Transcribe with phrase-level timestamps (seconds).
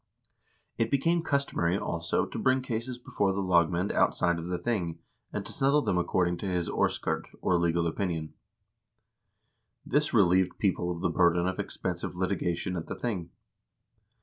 [0.79, 4.97] It became customary, also, to bring cases before the lagmand outside of the thing,
[5.31, 8.33] and to settle them according to his orskurd, or legal opinion.
[9.85, 13.29] This relieved people of the burden of expensive litigation at the thing.